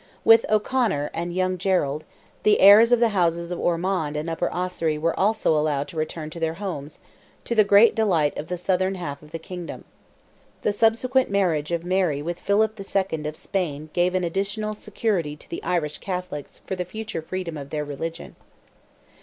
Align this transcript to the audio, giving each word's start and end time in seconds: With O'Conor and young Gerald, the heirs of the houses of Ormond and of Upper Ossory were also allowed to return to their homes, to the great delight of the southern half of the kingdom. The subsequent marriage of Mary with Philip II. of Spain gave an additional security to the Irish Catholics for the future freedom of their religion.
With 0.25 0.47
O'Conor 0.49 1.11
and 1.13 1.31
young 1.31 1.59
Gerald, 1.59 2.05
the 2.41 2.59
heirs 2.59 2.91
of 2.91 2.99
the 2.99 3.09
houses 3.09 3.51
of 3.51 3.59
Ormond 3.59 4.17
and 4.17 4.31
of 4.31 4.37
Upper 4.41 4.49
Ossory 4.51 4.97
were 4.97 5.13
also 5.19 5.55
allowed 5.55 5.87
to 5.89 5.95
return 5.95 6.31
to 6.31 6.39
their 6.39 6.55
homes, 6.55 7.01
to 7.45 7.53
the 7.53 7.63
great 7.63 7.93
delight 7.93 8.35
of 8.35 8.47
the 8.47 8.57
southern 8.57 8.95
half 8.95 9.21
of 9.21 9.29
the 9.29 9.37
kingdom. 9.37 9.83
The 10.63 10.73
subsequent 10.73 11.29
marriage 11.29 11.71
of 11.71 11.85
Mary 11.85 12.23
with 12.23 12.39
Philip 12.41 12.79
II. 12.79 13.27
of 13.27 13.37
Spain 13.37 13.91
gave 13.93 14.15
an 14.15 14.23
additional 14.23 14.73
security 14.73 15.35
to 15.35 15.47
the 15.47 15.63
Irish 15.63 15.99
Catholics 15.99 16.63
for 16.65 16.75
the 16.75 16.83
future 16.83 17.21
freedom 17.21 17.55
of 17.55 17.69
their 17.69 17.85
religion. 17.85 18.35